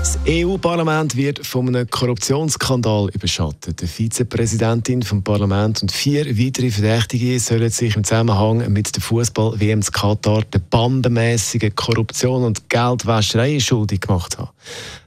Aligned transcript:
Das 0.00 0.18
EU-Parlament 0.26 1.14
wird 1.14 1.46
von 1.46 1.68
einem 1.68 1.86
Korruptionsskandal 1.86 3.10
überschattet. 3.12 3.82
Die 3.82 3.86
Vizepräsidentin 3.86 5.02
vom 5.02 5.22
Parlament 5.22 5.82
und 5.82 5.92
vier 5.92 6.24
weitere 6.38 6.70
Verdächtige 6.70 7.38
sollen 7.38 7.68
sich 7.68 7.96
im 7.96 8.04
Zusammenhang 8.04 8.72
mit 8.72 8.96
der 8.96 9.02
Fußball-WM 9.02 9.82
Katar 9.82 10.40
der 10.54 10.60
bandenmäßigen 10.60 11.74
Korruption 11.74 12.44
und 12.44 12.70
Geldwäscherei 12.70 13.60
schuldig 13.60 14.00
gemacht 14.00 14.38
haben. 14.38 14.48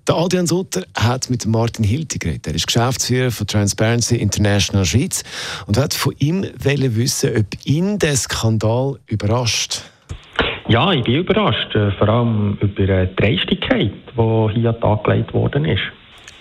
Der 0.07 0.13
Adrian 0.13 0.45
Sutter 0.45 0.85
hat 0.95 1.27
mit 1.27 1.47
Martin 1.47 1.83
Hilti 1.83 2.19
geredet. 2.19 2.45
Er 2.45 2.53
ist 2.53 2.67
Geschäftsführer 2.67 3.31
von 3.31 3.47
Transparency 3.47 4.17
International 4.17 4.85
Schweiz 4.85 5.23
und 5.65 5.75
hat 5.75 5.95
von 5.95 6.13
ihm 6.19 6.45
wissen, 6.61 7.35
ob 7.35 7.47
ihn 7.65 7.97
der 7.97 8.15
Skandal 8.15 8.99
überrascht. 9.07 9.81
Ja, 10.67 10.93
ich 10.93 11.03
bin 11.03 11.15
überrascht, 11.15 11.75
äh, 11.75 11.91
vor 11.91 12.07
allem 12.07 12.57
über 12.61 12.89
äh, 12.89 13.07
die 13.07 13.15
Dreistigkeit, 13.15 13.91
die 14.17 14.53
hier 14.53 14.83
angelegt 14.83 15.33
worden 15.33 15.65
ist. 15.65 15.83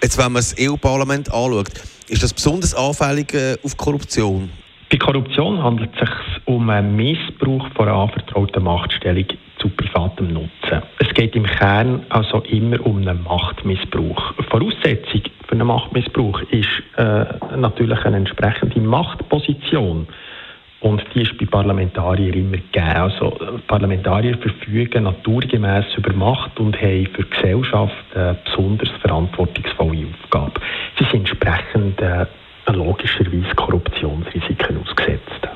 Jetzt, 0.02 0.16
wenn 0.16 0.32
man 0.32 0.34
das 0.34 0.54
EU-Parlament 0.58 1.32
anschaut, 1.32 1.72
ist 2.08 2.22
das 2.22 2.32
besonders 2.32 2.74
anfällig 2.74 3.34
äh, 3.34 3.56
auf 3.64 3.76
Korruption? 3.76 4.50
Bei 4.90 4.98
Korruption 4.98 5.62
handelt 5.62 5.90
es 5.94 6.00
sich 6.00 6.16
um 6.44 6.68
einen 6.68 6.94
Missbrauch 6.94 7.66
von 7.74 7.88
einer 7.88 7.96
anvertrauten 7.96 8.62
Machtstellung 8.62 9.24
zu 9.58 9.70
privatem 9.70 10.32
Nutzen. 10.32 10.82
Es 10.98 11.08
geht 11.14 11.34
im 11.34 11.46
Kern 11.46 12.04
also 12.10 12.40
immer 12.42 12.84
um 12.84 12.98
einen 12.98 13.22
Machtmissbrauch. 13.22 14.34
Voraussetzung 14.50 15.22
für 15.46 15.52
einen 15.52 15.66
Machtmissbrauch 15.66 16.42
ist 16.50 16.68
äh, 16.96 17.24
natürlich 17.56 18.04
eine 18.04 18.18
entsprechende 18.18 18.80
Machtposition. 18.80 20.06
Und 20.82 21.00
die 21.14 21.22
ist 21.22 21.38
bei 21.38 21.46
Parlamentariern 21.46 22.34
immer 22.34 22.56
gegeben. 22.56 22.86
Also, 22.86 23.38
Parlamentarier 23.68 24.36
verfügen 24.38 25.04
naturgemäß 25.04 25.84
über 25.96 26.12
Macht 26.12 26.58
und 26.58 26.76
haben 26.76 27.08
für 27.14 27.22
die 27.22 27.30
Gesellschaft 27.30 27.94
eine 28.14 28.36
besonders 28.44 28.90
verantwortungsvolle 29.00 30.06
Aufgabe. 30.12 30.60
Sie 30.98 31.04
sind 31.04 31.30
entsprechend 31.30 32.00
äh, 32.00 32.26
logischerweise 32.72 33.54
Korruptionsrisiken 33.54 34.82
ausgesetzt. 34.82 35.48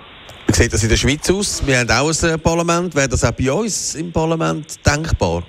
Wie 0.47 0.53
sieht 0.53 0.73
das 0.73 0.85
in 0.85 0.91
der 0.91 0.97
Schweiz 0.97 1.29
aus? 1.29 1.67
Wir 1.67 1.81
haben 1.81 1.91
auch 1.91 2.23
ein 2.23 2.41
Parlament. 2.41 2.95
Wäre 2.95 3.09
das 3.09 3.25
auch 3.25 3.33
bei 3.33 3.51
uns 3.51 3.97
im 3.97 4.13
Parlament 4.13 4.79
denkbar? 4.87 5.43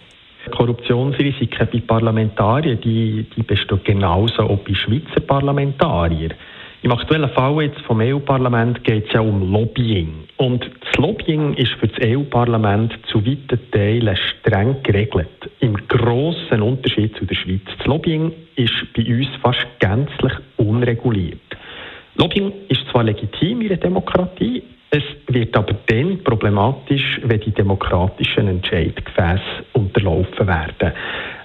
Korruptionsrisiken 0.50 1.68
bei 1.72 1.80
Parlamentariern 1.82 2.82
die, 2.82 3.28
die 3.36 3.44
bestehen 3.44 3.80
genauso 3.84 4.44
auch 4.44 4.58
bei 4.60 4.74
Schweizer 4.74 5.20
Parlamentariern. 5.22 6.34
Im 6.84 6.92
aktuellen 6.92 7.30
Fall 7.30 7.64
jetzt 7.64 7.82
vom 7.82 8.00
EU-Parlament 8.02 8.84
geht 8.84 9.08
es 9.08 9.14
ja 9.14 9.22
um 9.22 9.52
Lobbying. 9.52 10.28
Und 10.38 10.64
das 10.82 10.96
Lobbying 10.98 11.56
ist 11.56 11.72
für 11.80 11.88
das 11.88 11.98
EU-Parlament 12.08 12.94
zu 13.08 13.26
weiten 13.26 13.60
Teilen 13.72 14.16
streng 14.16 14.78
geregelt. 14.84 15.28
Im 15.60 15.76
grossen 15.88 16.62
Unterschied 16.62 17.16
zu 17.18 17.26
der 17.26 17.34
Schweiz. 17.34 17.62
Das 17.78 17.88
Lobbying 17.88 18.32
ist 18.56 18.76
bei 18.96 19.04
uns 19.04 19.28
fast 19.42 19.66
gänzlich 19.80 20.34
unreguliert. 20.58 21.40
Lobbying 22.16 22.54
ist 22.70 22.82
zwar 22.92 23.04
legitim 23.04 23.62
in 23.62 23.70
der 23.70 23.78
Demokratie, 23.78 24.62
es 24.90 25.04
wird 25.28 25.58
aber 25.58 25.76
dann 25.88 26.24
problematisch, 26.24 27.20
wenn 27.24 27.42
die 27.42 27.52
demokratischen 27.52 28.48
Entscheidungsgefäße 28.48 29.66
unterlaufen 29.74 30.48
werden. 30.48 30.94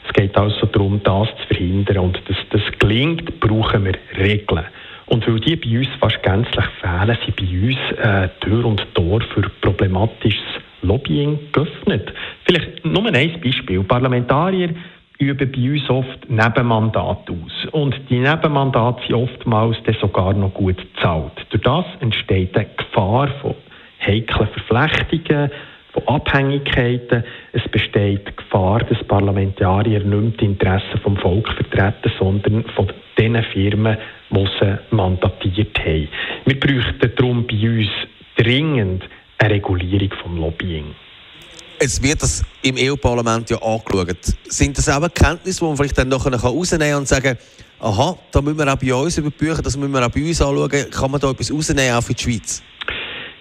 Es 0.06 0.12
geht 0.12 0.36
also 0.36 0.66
darum, 0.66 1.00
das 1.02 1.28
zu 1.28 1.46
verhindern. 1.48 1.98
Und 1.98 2.22
dass 2.28 2.36
das 2.50 2.78
gelingt, 2.78 3.40
brauchen 3.40 3.84
wir 3.84 3.94
Regeln. 4.16 4.64
Und 5.12 5.28
weil 5.28 5.40
die 5.40 5.56
bei 5.56 5.78
uns 5.78 5.88
fast 6.00 6.22
gänzlich 6.22 6.64
fehlen, 6.80 7.18
sind 7.22 7.36
bei 7.36 7.44
uns 7.44 7.98
äh, 7.98 8.28
Tür 8.40 8.64
und 8.64 8.82
Tor 8.94 9.20
für 9.34 9.42
problematisches 9.60 10.42
Lobbying 10.80 11.38
geöffnet. 11.52 12.14
Vielleicht 12.46 12.82
nur 12.82 13.04
ein 13.04 13.40
Beispiel. 13.42 13.82
Parlamentarier 13.82 14.70
üben 15.18 15.52
bei 15.52 15.70
uns 15.70 15.90
oft 15.90 16.30
Nebenmandate 16.30 17.30
aus. 17.30 17.66
Und 17.72 17.94
die 18.08 18.20
Nebenmandate 18.20 19.02
sind 19.06 19.16
oftmals 19.16 19.76
sogar 20.00 20.32
noch 20.32 20.54
gut 20.54 20.78
bezahlt. 20.78 21.46
Durch 21.50 21.62
das 21.62 21.84
entsteht 22.00 22.56
eine 22.56 22.68
Gefahr 22.74 23.28
von 23.42 23.54
heiklen 24.00 24.48
Verflechtungen, 24.48 25.50
von 25.92 26.08
Abhängigkeiten. 26.08 27.22
Es 27.52 27.68
besteht 27.68 28.28
die 28.28 28.36
Gefahr, 28.36 28.78
dass 28.78 29.04
Parlamentarier 29.04 29.98
nicht 29.98 30.06
mehr 30.06 30.32
die 30.40 30.44
Interessen 30.46 30.98
vom 31.02 31.18
Volk 31.18 31.48
vertreten, 31.52 32.10
sondern 32.18 32.64
von 32.74 32.90
den 33.18 33.42
Firmen, 33.52 33.98
die 34.32 34.48
sie 34.60 34.78
mandatiert 34.90 35.78
haben. 35.78 36.08
Wir 36.46 36.60
bräuchten 36.60 37.12
darum 37.16 37.46
bei 37.46 37.68
uns 37.68 37.88
dringend 38.36 39.04
eine 39.38 39.54
Regulierung 39.54 40.10
vom 40.22 40.36
Lobbying. 40.38 40.94
Jetzt 41.80 42.02
wird 42.02 42.22
das 42.22 42.44
im 42.62 42.76
EU-Parlament 42.78 43.50
ja 43.50 43.56
angeschaut. 43.60 44.24
Sind 44.44 44.78
das 44.78 44.88
auch 44.88 45.02
Erkenntnisse, 45.02 45.60
die 45.60 45.64
man 45.64 45.76
vielleicht 45.76 45.98
dann 45.98 46.08
nachher 46.08 46.32
rausnehmen 46.32 46.90
kann 46.90 46.98
und 47.00 47.08
sagen, 47.08 47.36
aha, 47.80 48.16
da 48.30 48.40
müssen 48.40 48.58
wir 48.58 48.72
auch 48.72 48.76
bei 48.76 48.94
uns 48.94 49.18
überprüfen, 49.18 49.62
das 49.64 49.76
müssen 49.76 49.92
wir 49.92 50.06
auch 50.06 50.10
bei 50.10 50.22
uns 50.22 50.40
anschauen, 50.40 50.90
kann 50.90 51.10
man 51.10 51.20
da 51.20 51.30
etwas 51.30 51.52
rausnehmen, 51.52 51.92
auch 51.92 52.02
für 52.02 52.14
die 52.14 52.22
Schweiz? 52.22 52.62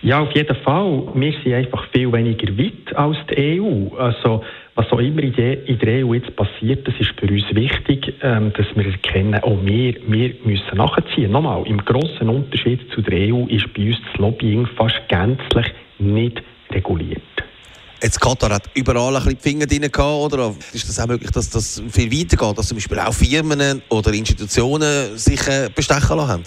Ja, 0.02 0.22
auf 0.22 0.32
jeden 0.32 0.56
Fall. 0.64 1.04
Wir 1.14 1.34
sind 1.44 1.54
einfach 1.54 1.88
viel 1.92 2.12
weniger 2.12 2.58
weit 2.58 2.96
als 2.96 3.18
die 3.30 3.62
EU. 3.62 3.96
Also, 3.98 4.44
was 4.76 4.90
auch 4.92 5.00
immer 5.00 5.22
in 5.22 5.34
der 5.34 6.06
EU 6.06 6.14
jetzt 6.14 6.36
passiert, 6.36 6.88
das 6.88 6.96
ist 7.00 7.12
für 7.20 7.28
uns 7.28 7.44
wichtig, 7.54 8.14
ähm, 8.22 8.54
dass 8.54 8.68
wir 8.76 8.86
erkennen, 8.86 9.36
auch 9.44 9.58
wir, 9.64 9.96
wir 10.08 10.34
müssen 10.46 10.76
nachziehen. 10.78 11.32
Nochmal, 11.32 11.68
im 11.68 11.84
grossen 11.84 12.30
Unterschied 12.30 12.80
zu 12.94 13.02
der 13.02 13.34
EU 13.34 13.46
ist 13.48 13.74
bei 13.74 13.88
uns 13.88 13.98
das 14.12 14.20
Lobbying 14.20 14.66
fast 14.78 15.02
gänzlich 15.10 15.68
nicht 16.00 16.42
reguliert. 16.72 17.22
Jetzt 18.02 18.20
Katar 18.20 18.52
hat 18.52 18.64
überall 18.74 19.16
ein 19.16 19.24
bisschen 19.36 19.38
die 19.38 19.50
Finger 19.50 19.66
drin 19.68 20.04
oder? 20.04 20.56
Ist 20.74 20.90
das 20.90 21.00
auch 21.00 21.08
möglich, 21.08 21.30
dass 21.32 21.50
das 21.52 21.84
viel 21.90 22.12
weiter 22.12 22.36
geht, 22.36 22.58
dass 22.58 22.68
zum 22.68 22.78
Beispiel 22.78 23.00
auch 23.00 23.14
Firmen 23.14 23.82
oder 23.90 24.12
Institutionen 24.14 25.18
sich 25.18 25.48
äh, 25.48 25.70
bestechen 25.74 26.18
lassen 26.18 26.28
haben? 26.28 26.44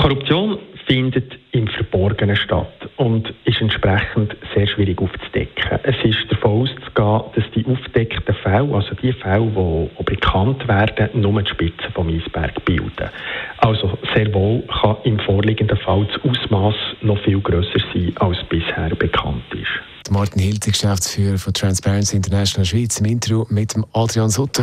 Korruption 0.00 0.58
findet 0.86 1.36
im 1.50 1.66
Verborgenen 1.66 2.36
statt 2.36 2.88
und 2.98 3.34
ist 3.44 3.60
entsprechend 3.60 4.36
sehr 4.54 4.68
schwierig 4.68 5.02
aufzudecken. 5.02 5.80
Es 5.82 5.96
ist 6.04 6.30
davon 6.30 6.62
auszugehen, 6.62 7.22
dass 7.34 7.44
die 7.54 7.66
aufgedeckten 7.66 8.34
Fälle, 8.36 8.74
also 8.74 8.94
die 8.94 9.12
Fälle, 9.12 9.50
die, 9.98 10.04
bekannt 10.04 10.68
werden, 10.68 11.20
nur 11.20 11.42
die 11.42 11.50
Spitze 11.50 11.90
vom 11.94 12.08
Eisberg 12.08 12.64
bilden. 12.64 13.10
Also 13.58 13.98
sehr 14.14 14.32
wohl 14.32 14.62
kann 14.80 14.98
im 15.02 15.18
vorliegenden 15.18 15.76
Fall 15.78 16.06
das 16.06 16.22
Ausmaß 16.24 16.76
noch 17.02 17.18
viel 17.24 17.40
grösser 17.40 17.80
sein, 17.92 18.14
als 18.20 18.38
bisher 18.48 18.94
bekannt 18.94 19.42
ist. 19.52 20.12
Martin 20.12 20.40
Hilti, 20.40 20.70
Geschäftsführer 20.70 21.38
von 21.38 21.52
Transparency 21.52 22.16
International 22.16 22.64
Schweiz, 22.64 23.00
im 23.00 23.06
Interview 23.06 23.44
mit 23.50 23.74
Adrian 23.92 24.30
Sutter. 24.30 24.62